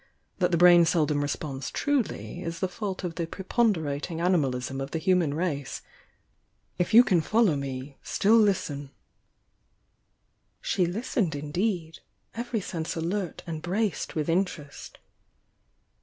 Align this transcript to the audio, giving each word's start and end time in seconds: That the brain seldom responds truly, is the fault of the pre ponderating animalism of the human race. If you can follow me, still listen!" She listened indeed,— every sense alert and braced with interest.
That 0.39 0.49
the 0.49 0.57
brain 0.57 0.83
seldom 0.85 1.21
responds 1.21 1.69
truly, 1.69 2.41
is 2.41 2.59
the 2.59 2.67
fault 2.67 3.03
of 3.03 3.13
the 3.13 3.27
pre 3.27 3.45
ponderating 3.45 4.19
animalism 4.19 4.81
of 4.81 4.89
the 4.89 4.97
human 4.97 5.35
race. 5.35 5.83
If 6.79 6.91
you 6.91 7.03
can 7.03 7.21
follow 7.21 7.55
me, 7.55 7.99
still 8.01 8.39
listen!" 8.39 8.89
She 10.59 10.87
listened 10.87 11.35
indeed,— 11.35 11.99
every 12.33 12.61
sense 12.61 12.95
alert 12.95 13.43
and 13.45 13.61
braced 13.61 14.15
with 14.15 14.27
interest. 14.27 14.97